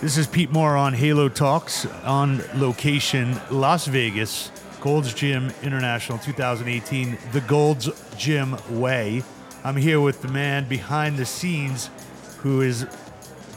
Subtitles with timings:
[0.00, 7.18] This is Pete Moore on Halo Talks on location, Las Vegas, Gold's Gym International 2018,
[7.32, 9.22] the Gold's Gym Way.
[9.62, 11.90] I'm here with the man behind the scenes
[12.38, 12.86] who is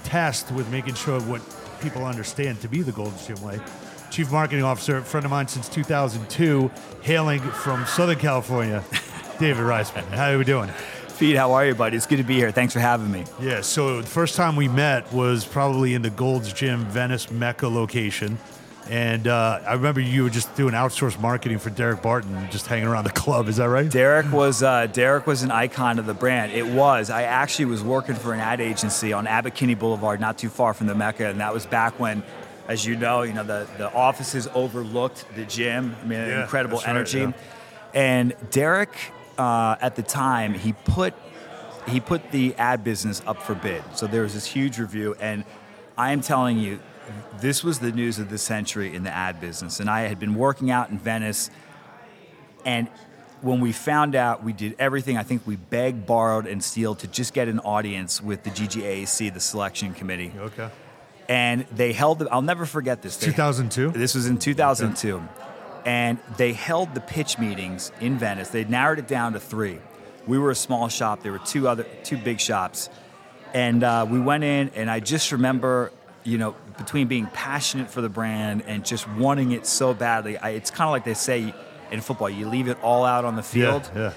[0.04, 1.42] tasked with making sure what
[1.80, 3.62] people understand to be the Gold's Gym Way.
[4.12, 6.70] Chief Marketing Officer, friend of mine since 2002,
[7.04, 8.84] hailing from Southern California,
[9.40, 10.04] David Reiseman.
[10.10, 10.70] How are we doing?
[11.20, 11.96] Pete, how are you, buddy?
[11.96, 12.52] It's good to be here.
[12.52, 13.24] Thanks for having me.
[13.40, 17.68] Yeah, so the first time we met was probably in the Gold's Gym Venice Mecca
[17.68, 18.38] location.
[18.90, 22.88] And uh, I remember you were just doing outsourced marketing for Derek Barton, just hanging
[22.88, 23.48] around the club.
[23.48, 23.90] Is that right?
[23.90, 26.52] Derek was uh, Derek was an icon of the brand.
[26.52, 27.10] It was.
[27.10, 30.74] I actually was working for an ad agency on Abbot Kinney Boulevard, not too far
[30.74, 32.24] from the Mecca, and that was back when,
[32.68, 35.96] as you know, you know the the offices overlooked the gym.
[36.02, 37.20] I mean, Yeah, incredible that's right, energy.
[37.20, 37.32] yeah.
[37.94, 38.90] And Derek,
[39.38, 41.14] uh, at the time, he put
[41.88, 43.84] he put the ad business up for bid.
[43.96, 45.44] So there was this huge review, and
[45.98, 46.80] I am telling you,
[47.40, 49.80] this was the news of the century in the ad business.
[49.82, 51.50] And I had been working out in Venice,
[52.64, 52.88] and
[53.42, 55.18] when we found out, we did everything.
[55.18, 59.34] I think we begged, borrowed, and stealed to just get an audience with the GGAC,
[59.34, 60.32] the selection committee.
[60.38, 60.70] Okay.
[61.28, 62.20] And they held.
[62.20, 63.18] The, I'll never forget this.
[63.18, 63.92] They- 2002?
[63.92, 65.22] this was in 2002.
[65.86, 68.50] And they held the pitch meetings in Venice.
[68.50, 69.80] They narrowed it down to three.
[70.26, 71.24] We were a small shop.
[71.24, 72.90] There were two other, two big shops.
[73.54, 75.92] And uh, we went in, and I just remember,
[76.24, 80.38] you know, between being passionate for the brand and just wanting it so badly.
[80.38, 81.54] I, it's kind of like they say
[81.92, 83.88] in football, you leave it all out on the field.
[83.96, 84.14] Yeah,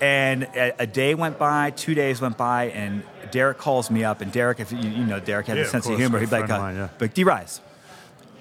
[0.00, 4.20] And a, a day went by, two days went by, and Derek calls me up.
[4.20, 6.18] And Derek, if you, you know, Derek had Yeah, a sense of, course, humor.
[6.20, 6.88] good He'd be like, of uh, mine, yeah.
[7.00, 7.60] like D Rise.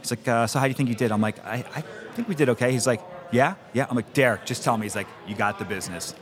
[0.04, 1.14] He's like, uh, so how do you think you did?
[1.14, 1.82] I'm like, I, I
[2.14, 2.74] think we did okay.
[2.74, 3.02] He's like,
[3.32, 3.88] yeah, yeah.
[3.90, 4.84] I'm like, Derek, just tell me.
[4.86, 6.14] He's like, you got the business.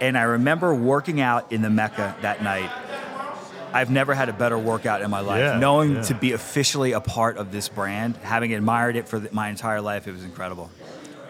[0.00, 2.70] And I remember working out in the Mecca that night.
[3.72, 5.40] I've never had a better workout in my life.
[5.40, 6.02] Yeah, Knowing yeah.
[6.02, 9.80] to be officially a part of this brand, having admired it for the, my entire
[9.80, 10.70] life, it was incredible.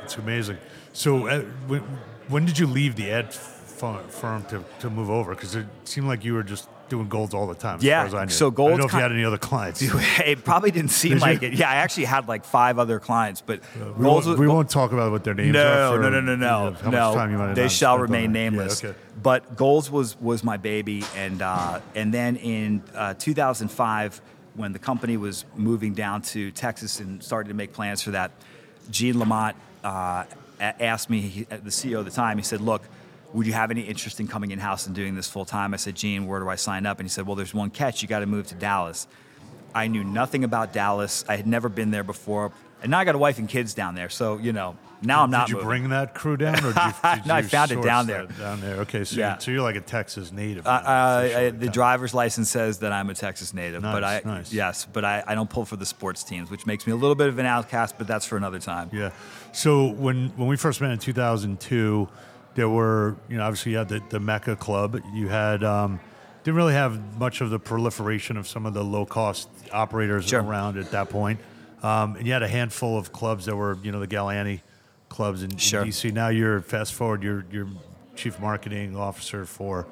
[0.05, 0.59] It's amazing.
[0.93, 1.81] So, uh, when,
[2.29, 5.35] when did you leave the ad f- firm to, to move over?
[5.35, 7.77] Because it seemed like you were just doing golds all the time.
[7.77, 8.31] As Yeah, far as I knew.
[8.31, 9.81] so I don't know if you had any other clients.
[10.27, 11.21] it probably didn't seem Did you?
[11.23, 11.53] like it.
[11.55, 14.69] Yeah, I actually had like five other clients, but we, Gold's won't, was- we won't
[14.69, 15.63] talk about what their names are.
[15.65, 17.07] No, for, no, no, no, you no, know, How no.
[17.09, 18.39] much time you might have they shall remain it.
[18.39, 18.85] Yeah, nameless.
[18.85, 18.99] okay.
[19.23, 24.21] But Gold's was was my baby, and uh, and then in uh, 2005,
[24.55, 28.33] when the company was moving down to Texas and started to make plans for that,
[28.91, 30.25] Gene LaMott uh,
[30.59, 32.83] asked me, he, the CEO at the time, he said, "Look."
[33.33, 35.73] Would you have any interest in coming in house and doing this full time?
[35.73, 36.99] I said, Gene, where do I sign up?
[36.99, 38.03] And he said, Well, there's one catch.
[38.03, 39.07] You got to move to Dallas.
[39.75, 41.25] I knew nothing about Dallas.
[41.29, 42.51] I had never been there before.
[42.83, 44.09] And now I got a wife and kids down there.
[44.09, 45.69] So, you know, now I'm not Did you moving.
[45.69, 48.25] bring that crew down, or did you, did No, I found it down there.
[48.27, 48.77] Down there.
[48.81, 49.33] Okay, so, Yeah.
[49.33, 50.67] you're, so you're like a Texas native.
[50.67, 51.29] Uh, uh.
[51.37, 54.53] I- the driver's license says that I'm a Texas native, but I Nice, nice.
[54.53, 57.15] yes, but I, I don't pull for the sports teams, which makes me a little
[57.15, 57.97] bit of an outcast.
[57.99, 58.89] But that's for another time.
[58.93, 59.11] Yeah.
[59.53, 62.09] So when when we first met in 2002,
[62.55, 65.01] there were you know obviously you had the, the Mecca Club.
[65.15, 66.01] You had um,
[66.45, 70.43] didn't really have much of the proliferation of some of the low cost operators Sure.
[70.43, 71.41] around at that point.
[71.83, 74.61] Um, and you had a handful of clubs that were you know the Galliani
[75.09, 76.13] clubs in, in DC.
[76.13, 77.23] Now you're fast forward.
[77.23, 77.69] You're you're
[78.17, 79.87] chief marketing officer for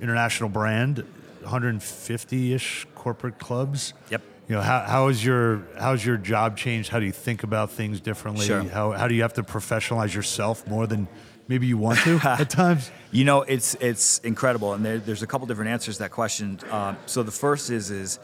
[0.00, 1.04] international brand,
[1.42, 3.94] 150 ish corporate clubs.
[4.10, 4.22] Yep.
[4.48, 6.88] You know, how, how is your how's your job changed?
[6.88, 8.46] How do you think about things differently?
[8.46, 8.62] Sure.
[8.62, 11.06] How, how do you have to professionalize yourself more than
[11.48, 12.90] maybe you want to at times?
[13.10, 16.60] You know, it's it's incredible, and there, there's a couple different answers to that question.
[16.70, 18.18] Um, so the first is is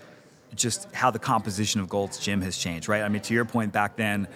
[0.55, 3.03] just how the composition of Gold's Gym has changed, right?
[3.03, 4.29] I mean, to your point, back then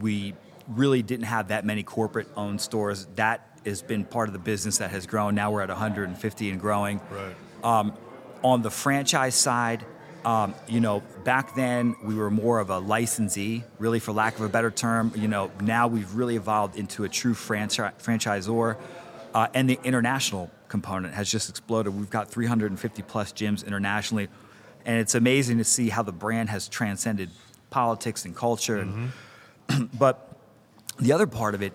[0.00, 0.34] we
[0.68, 3.06] really didn't have that many corporate-owned stores.
[3.16, 5.34] That has been part of the business that has grown.
[5.34, 7.00] Now we're at 150 and growing.
[7.10, 7.36] Right.
[7.62, 7.92] Um,
[8.42, 9.84] on the franchise side,
[10.24, 14.42] um, you know, back then we were more of a licensee, really, for lack of
[14.42, 15.12] a better term.
[15.14, 18.76] You know, now we've really evolved into a true franchi- franchisor,
[19.34, 21.96] uh, and the international component has just exploded.
[21.96, 24.28] We've got 350 plus gyms internationally,
[24.84, 27.30] and it's amazing to see how the brand has transcended
[27.70, 28.78] politics and culture.
[28.78, 29.12] And,
[29.98, 30.36] but
[30.98, 31.72] the other part of it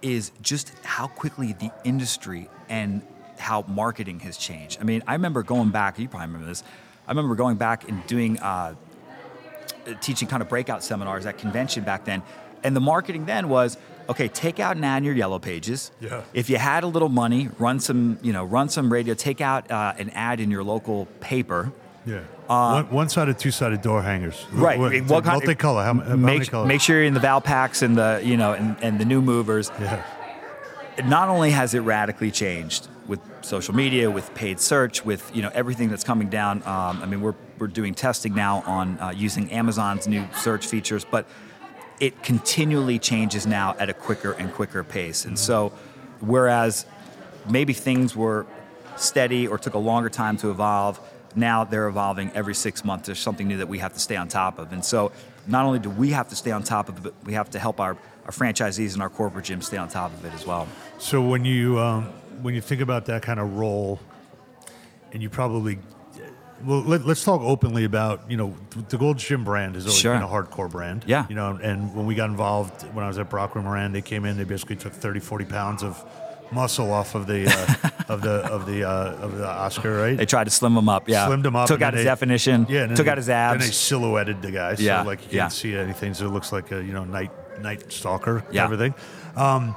[0.00, 3.02] is just how quickly the industry and
[3.38, 4.78] how marketing has changed.
[4.80, 6.62] I mean, I remember going back, you probably remember this,
[7.10, 8.76] I remember going back and doing, uh,
[10.00, 12.22] teaching kind of breakout seminars at convention back then.
[12.62, 13.76] And the marketing then was,
[14.08, 15.90] okay, take out an ad in your yellow pages.
[16.00, 16.22] Yeah.
[16.34, 19.68] If you had a little money, run some, you know, run some radio, take out
[19.72, 21.72] uh, an ad in your local paper.
[22.06, 22.20] Yeah.
[22.46, 24.46] one, one sided, two sided door hangers.
[24.52, 24.78] Uh, Right.
[24.78, 25.82] What, What kind- multicolor.
[25.84, 26.68] How, how many make, colors?
[26.68, 29.72] make sure you're in the Valpaks and the, you know, and, and the new movers.
[29.80, 30.04] Yeah.
[31.06, 35.50] not only has it radically changed, with social media, with paid search, with you know
[35.54, 36.58] everything that's coming down.
[36.58, 41.04] Um, I mean, we're we're doing testing now on uh, using Amazon's new search features,
[41.04, 41.26] but
[42.00, 45.24] it continually changes now at a quicker and quicker pace.
[45.24, 45.72] And so,
[46.20, 46.86] whereas
[47.48, 48.46] maybe things were
[48.96, 50.98] steady or took a longer time to evolve,
[51.36, 53.06] now they're evolving every six months.
[53.06, 54.72] There's something new that we have to stay on top of.
[54.72, 55.12] And so,
[55.46, 57.58] not only do we have to stay on top of it, but we have to
[57.58, 60.68] help our, our franchisees and our corporate gyms stay on top of it as well.
[60.98, 62.12] So when you um,
[62.42, 64.00] when you think about that kind of role,
[65.12, 65.78] and you probably
[66.64, 68.54] well, let, us talk openly about you know
[68.90, 70.14] the Gold Gym brand has always Sure.
[70.14, 71.04] been a hardcore brand.
[71.06, 71.26] Yeah.
[71.28, 74.24] You know, and when we got involved, when I was at Brockway Moran, they came
[74.24, 76.04] in, they basically took 30, 40 pounds of
[76.52, 80.16] muscle off of the uh, of the of the uh, of the Oscar, right?
[80.18, 81.26] They tried to slim him up, yeah.
[81.28, 81.66] Slimmed him up.
[81.68, 82.66] Took out his they- definition.
[82.68, 83.54] Yeah, and took they- out his abs.
[83.54, 85.42] And they silhouetted the guy, so Yeah, like you yeah.
[85.44, 87.30] can't see anything, so it looks like a you know night
[87.62, 88.64] night stalker Yeah.
[88.64, 88.94] everything.
[89.36, 89.74] Um,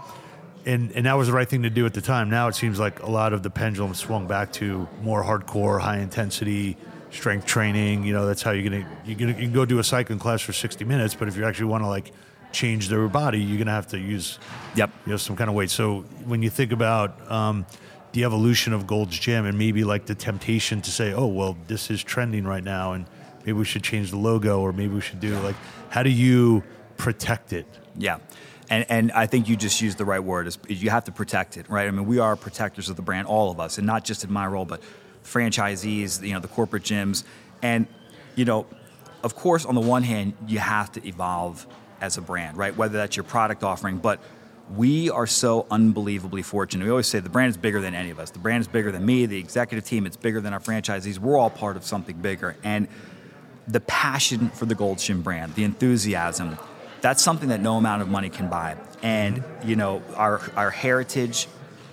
[0.66, 2.30] and and that was the right thing to do at the time.
[2.30, 6.00] Now it seems like a lot of the pendulum swung back to more hardcore, high
[6.00, 6.78] intensity
[7.12, 8.04] strength training.
[8.04, 10.42] You know, that's how you're gonna you're gonna you can go do a cycling class
[10.42, 12.12] for 60 minutes, but if you actually want to like
[12.52, 14.40] change their body, you're gonna have to use
[14.76, 14.90] Yep.
[15.06, 15.70] you know some kind of weight.
[15.70, 17.66] So when you think about um,
[18.14, 21.90] the evolution of Gold's Gym and maybe like the temptation to say, oh well, this
[21.92, 23.06] is trending right now, and
[23.40, 25.56] maybe we should change the logo, or maybe we should do like,
[25.90, 26.64] how do you
[26.98, 27.66] protect it?
[27.98, 28.18] Yeah.
[28.74, 30.48] And, and I think you just used the right word.
[30.48, 31.88] Is you have to protect it, right?
[31.88, 34.34] I mean, we are protectors of the brand, all of us, and not just in
[34.34, 34.82] my role, but
[35.24, 37.24] franchisees, you know, the corporate gyms,
[37.62, 37.86] and
[38.36, 38.66] you know,
[39.22, 41.68] of course, on the one hand, you have to evolve
[42.02, 42.76] as a brand, right?
[42.76, 44.20] Whether that's your product offering, but
[44.76, 46.84] we are so unbelievably fortunate.
[46.84, 48.32] We always say the brand is bigger than any of us.
[48.32, 50.08] The brand is bigger than me, the executive team.
[50.08, 51.20] It's bigger than our franchisees.
[51.20, 52.88] We're all part of something bigger, and
[53.68, 56.58] the passion for the Gold's Gym brand, the enthusiasm,
[57.04, 58.78] that's something that no amount of money can buy.
[59.04, 61.48] And you know, our our heritage,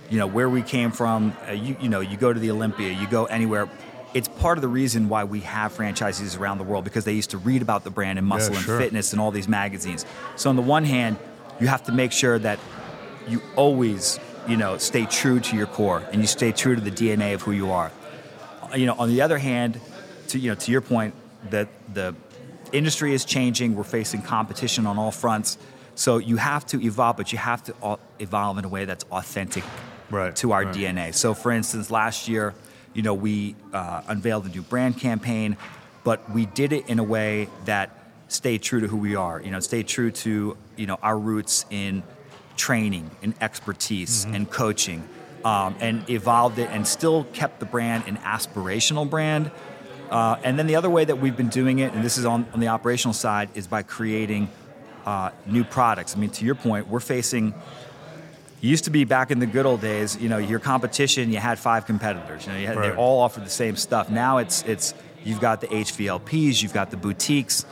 [0.09, 1.35] you know, where we came from.
[1.47, 3.69] Uh, you you know, you go to the Olympia, you go anywhere.
[4.15, 7.31] It's part of the reason why we have franchises around the world because they used
[7.31, 8.75] to read about the brand and muscle sure.
[8.75, 10.07] and fitness and all these magazines.
[10.37, 11.17] So on the one hand,
[11.61, 12.59] you have to make sure that
[13.29, 14.19] you always,
[14.49, 17.43] you know, stay true to your core and you stay true to the DNA of
[17.43, 17.93] who you are
[18.77, 19.81] you know, on the other hand,
[20.29, 21.15] to you know, to your point,
[21.51, 22.15] that the
[22.73, 23.75] industry is changing.
[23.77, 25.59] We're facing competition on all fronts.
[25.95, 29.65] So you have to evolve, but you have to evolve in a way that's authentic
[30.11, 30.75] Right, to our right.
[30.75, 31.15] DNA.
[31.15, 32.55] So, for instance, last year,
[32.95, 35.57] you know, we uh, unveiled a new brand campaign,
[36.03, 37.91] but we did it in a way that
[38.29, 39.41] stayed true to who we are.
[39.41, 42.03] You know, stayed true to you know our roots in
[42.57, 44.35] training, in expertise, Mm-hmm.
[44.35, 45.09] and coaching,
[45.45, 49.51] um, and evolved it and still kept the brand an aspirational brand.
[50.11, 52.47] Uh, and then the other way that we've been doing it, and this is on,
[52.53, 54.49] on the operational side, is by creating
[55.07, 56.17] uh, new products.
[56.17, 57.55] I mean, to your point, we're facing.
[58.63, 61.59] Used to be back in the good old days, you know, your competition, you had
[61.59, 62.47] five competitors.
[62.47, 64.11] You know, you had, they all offered the same stuff.
[64.11, 64.93] Now it's it's
[65.25, 67.65] you've got the HVLPs, you've got the boutiques.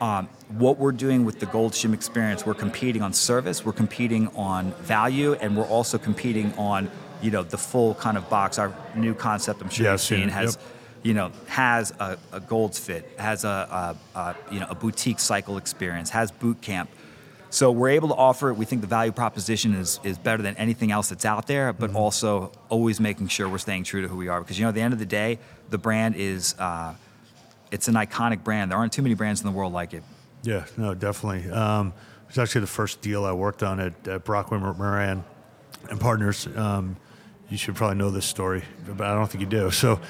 [0.00, 0.28] Um,
[0.58, 4.72] what we're doing with the Gold's Gym experience, we're competing on service, we're competing on
[4.82, 6.90] value, and we're also competing on,
[7.22, 8.58] you know, the full kind of box.
[8.58, 10.64] Our new concept, I'm sure Yeah, you've seen seen, has, Yep.
[11.02, 15.18] You know, has a, a Gold's Fit, has a, a, a you know a boutique
[15.18, 16.90] cycle experience, has boot camp.
[17.52, 18.54] So we're able to offer it.
[18.54, 21.92] We think the value proposition is, is better than anything else that's out there, but
[21.96, 24.40] also always making sure we're staying true to who we are.
[24.40, 26.94] Because you know, at the end of the day, the brand is uh,
[27.72, 28.70] it's an iconic brand.
[28.70, 30.04] There aren't too many brands in the world like it.
[30.42, 31.50] Yeah, no, definitely.
[31.50, 31.88] Um,
[32.22, 35.24] it was actually the first deal I worked on at, at Brockway Moran
[35.90, 36.46] and Partners.
[36.54, 36.96] Um,
[37.48, 39.70] you should probably know this story, but I don't think you do.
[39.72, 40.00] So,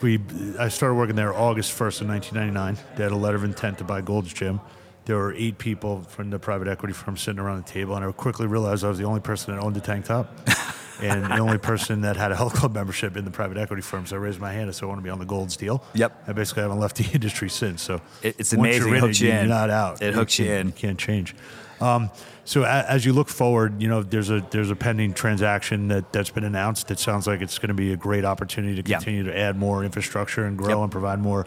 [0.00, 0.20] we
[0.58, 2.96] I started working there August first of 1999.
[2.96, 4.60] They had a letter of intent to buy Gold's Gym.
[5.04, 8.12] There were eight people from the private equity firm sitting around the table, and I
[8.12, 10.30] quickly realized I was the only person that owned a tank top.
[11.00, 14.06] and the only person that had a health club membership in the private equity firm,
[14.06, 15.82] so I raised my hand and said I want to be on the Gold's deal.
[15.94, 16.24] Yep.
[16.26, 17.82] I basically haven't left the industry since.
[17.82, 18.88] So It- it's once amazing.
[18.88, 19.48] You're It hooks you you're in.
[19.48, 20.02] not out.
[20.02, 20.66] It hooks you can't- in.
[20.68, 21.34] You can't change.
[21.80, 22.10] Um,
[22.44, 26.12] so a, as you look forward, you know there's a there's a pending transaction that
[26.12, 26.90] that's been announced.
[26.90, 29.84] It sounds like it's going to be a great opportunity to continue to add more
[29.84, 30.78] infrastructure and grow Yep.
[30.78, 31.46] and provide more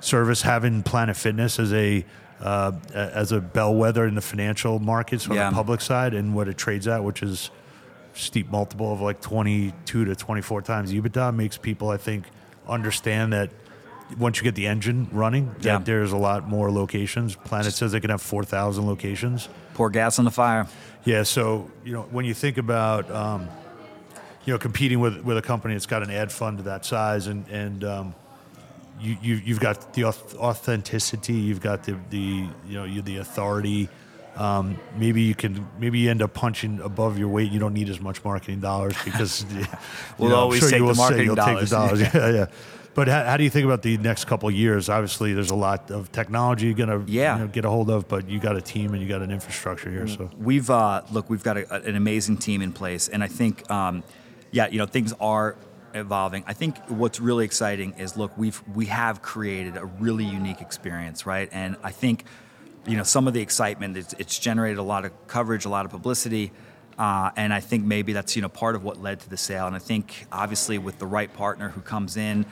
[0.00, 0.42] service.
[0.42, 2.04] Having Planet Fitness as a
[2.40, 5.50] uh, as a bellwether in the financial markets on Yeah.
[5.50, 7.50] the public side and what it trades at, which is
[8.16, 12.24] steep multiple of like 22 to 24 times EBITDA, makes people I think
[12.66, 13.50] understand that
[14.18, 15.78] once you get the engine running, that Yeah.
[15.78, 17.34] there's a lot more locations.
[17.34, 19.48] Planet says they can have 4,000 locations.
[19.74, 20.66] Pour gas on the fire.
[21.04, 23.48] Yeah, so you know when you think about um,
[24.44, 27.26] you know competing with with a company that's got an ad fund of that size,
[27.28, 28.14] and and um,
[29.00, 32.18] you, you you've got the authenticity, you've got the the
[32.68, 33.88] you know you the authority,
[34.36, 37.50] Um, maybe you can maybe you end up punching above your weight.
[37.50, 39.44] You don't need as much marketing dollars because
[40.18, 42.00] We'll know, always sure take the will say marketing you'll take the dollars.
[42.00, 42.00] dollars.
[42.14, 42.46] yeah, yeah.
[42.94, 44.88] But how, how do you think about the next couple of years?
[44.88, 47.36] Obviously, there's a lot of technology you're gonna Yeah.
[47.36, 49.30] you know, get a hold of, but you got a team and you got an
[49.30, 50.06] infrastructure here.
[50.06, 53.70] So We've uh, look, we've got a, an amazing team in place, and I think,
[53.70, 54.02] um,
[54.50, 55.56] yeah, you know, things are
[55.94, 56.44] evolving.
[56.46, 61.26] I think what's really exciting is look, we've we have created a really unique experience,
[61.26, 61.48] right?
[61.52, 62.24] And I think,
[62.86, 65.84] you know, some of the excitement it's, it's generated a lot of coverage, a lot
[65.84, 66.52] of publicity.
[66.98, 69.66] Uh, and I think maybe that's you know part of what led to the sale.
[69.66, 72.46] And I think obviously with the right partner who comes in,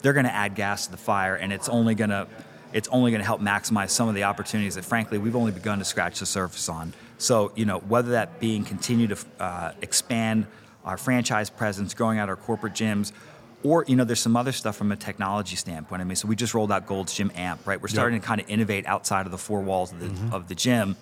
[0.00, 2.26] they're going to add gas to the fire, and it's only going to
[2.72, 5.78] it's only going to help maximize some of the opportunities that frankly we've only begun
[5.80, 6.94] to scratch the surface on.
[7.18, 10.46] So you know whether that being continue to uh, expand
[10.84, 13.12] our franchise presence, growing out our corporate gyms.
[13.62, 16.00] Or you know, there's some other stuff from a technology standpoint.
[16.00, 17.80] I mean, so we just rolled out Gold's Gym Amp, right?
[17.80, 20.54] We're starting to kind of innovate outside of the four walls of the, of the
[20.54, 20.96] gym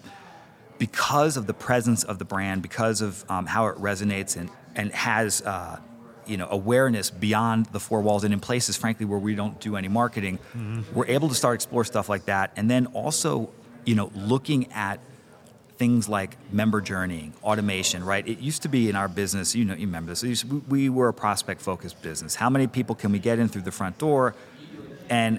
[0.79, 4.93] because of the presence of the brand, because of um, how it resonates and and
[4.93, 5.79] has uh,
[6.27, 9.77] you know awareness beyond the four walls and in places, frankly, where we don't do
[9.77, 10.39] any marketing,
[10.95, 13.51] we're able to start explore stuff like that, and then also
[13.85, 14.99] you know looking at
[15.79, 18.27] things like member journeying, automation, right?
[18.27, 20.45] It used to be in our business, you know, you remember this.
[20.45, 22.35] we- we were a prospect focused business.
[22.35, 24.35] How many people can we get in through the front door,
[25.09, 25.39] and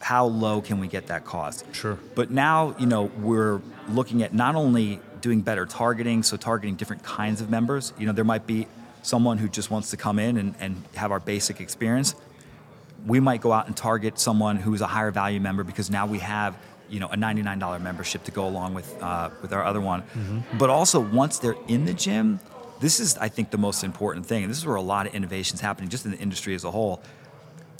[0.00, 1.64] how low can we get that cost?
[1.72, 1.98] Sure.
[2.14, 7.02] But now, you know, we're looking at not only doing better targeting, so targeting different
[7.02, 7.92] kinds of members.
[7.98, 8.66] You know, there might be
[9.02, 12.14] someone who just wants to come in and, and have our basic experience.
[13.06, 16.18] We might go out and target someone who's a higher value member because now we
[16.18, 16.54] have,
[16.90, 20.02] you know, a $99 membership to go along with uh, with our other one.
[20.58, 22.40] But also, once they're in the gym,
[22.80, 24.42] this is, I think, the most important thing.
[24.42, 26.70] And this is where a lot of innovations happening just in the industry as a
[26.70, 27.00] whole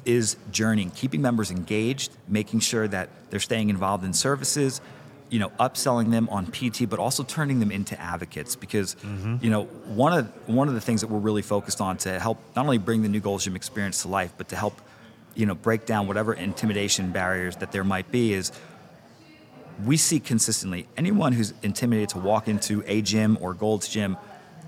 [0.06, 4.80] is journeying, keeping members engaged, making sure that they're staying involved in services,
[5.28, 8.56] you know, upselling them on PT, but also turning them into advocates.
[8.56, 8.96] Because
[9.42, 12.38] you know, one of one of the things that we're really focused on to help
[12.56, 14.80] not only bring the new Gold's Gym experience to life, but to help
[15.34, 18.52] you know break down whatever intimidation barriers that there might be is
[19.84, 24.16] we see consistently anyone who's intimidated to walk into a gym or Gold's Gym,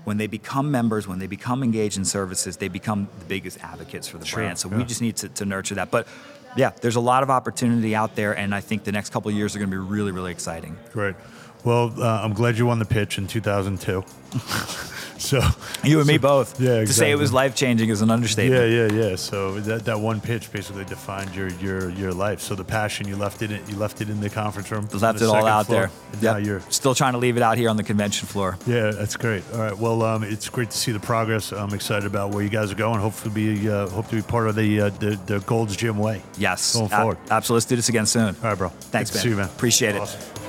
[0.03, 4.07] when they become members, when they become engaged in services, they become the biggest advocates
[4.07, 4.59] for the Sure, brand.
[4.59, 4.77] So yeah.
[4.77, 5.91] we just need to, to nurture that.
[5.91, 6.07] But
[6.55, 9.37] yeah, there's a lot of opportunity out there, and I think the next couple of
[9.37, 10.77] years are going to be really, really exciting.
[10.91, 11.15] great.
[11.63, 14.03] Well, uh, I'm glad you won the pitch in 2002.
[15.23, 15.41] so
[15.83, 16.59] You and me both.
[16.59, 18.71] Yeah, To say it was life changing is an understatement.
[18.71, 19.15] Yeah, yeah, yeah.
[19.15, 22.41] So that, that one pitch basically defined your your your life.
[22.41, 24.87] So the passion you left it in, you left it in the conference room.
[24.93, 25.89] Left it all out floor,
[26.19, 26.21] there.
[26.21, 28.57] Yeah, you're Still trying to leave it out here on the convention floor.
[28.65, 29.43] yeah, that's great.
[29.53, 31.51] All right, well, um, it's great to see the progress.
[31.51, 32.99] I'm excited about where you guys are going.
[32.99, 36.21] Hopefully, be uh, hope to be part of the uh, the, the Gold's Gym way.
[36.37, 36.75] Yes.
[36.75, 37.17] Going forward.
[37.29, 37.55] absolutely.
[37.57, 38.35] Let's do this again soon.
[38.35, 38.69] All right, bro.
[38.69, 39.23] Thanks, man.
[39.23, 39.45] see you, man.
[39.45, 40.01] Appreciate it.
[40.01, 40.42] Awesome.